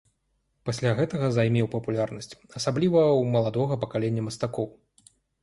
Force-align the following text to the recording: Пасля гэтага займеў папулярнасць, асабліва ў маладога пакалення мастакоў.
Пасля 0.69 0.93
гэтага 0.99 1.27
займеў 1.35 1.69
папулярнасць, 1.75 2.31
асабліва 2.61 3.01
ў 3.11 3.29
маладога 3.37 3.79
пакалення 3.85 4.27
мастакоў. 4.31 4.67